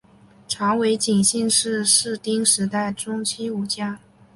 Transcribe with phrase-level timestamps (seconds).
[0.47, 3.99] 长尾景信是室町时代中期武将。